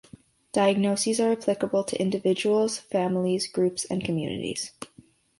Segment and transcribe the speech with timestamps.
[0.51, 4.71] Diagnoses are applicable to individuals, families, groups and communities.